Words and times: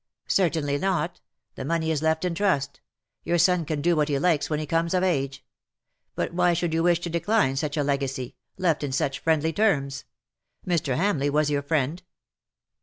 "Certainly 0.27 0.79
not. 0.79 1.21
The 1.53 1.63
money 1.63 1.91
is 1.91 2.01
left 2.01 2.25
in 2.25 2.33
trust. 2.33 2.81
Your 3.23 3.37
son 3.37 3.65
can 3.65 3.83
do 3.83 3.95
what 3.95 4.09
he 4.09 4.17
likes 4.17 4.49
when 4.49 4.59
he 4.59 4.65
comes 4.65 4.95
of 4.95 5.03
age. 5.03 5.45
But 6.15 6.33
why 6.33 6.53
should 6.53 6.73
you 6.73 6.81
wish 6.81 6.99
to 7.01 7.09
decline 7.11 7.55
such 7.55 7.77
a 7.77 7.83
legacy— 7.83 8.35
left 8.57 8.83
in 8.83 8.93
such 8.93 9.19
friendly 9.19 9.53
terms? 9.53 10.05
Mr. 10.65 10.95
Hamleigh 10.97 11.29
was 11.31 11.51
your 11.51 11.61
friend. 11.61 12.01